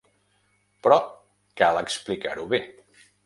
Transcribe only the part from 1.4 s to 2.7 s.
cal explicar-ho bé.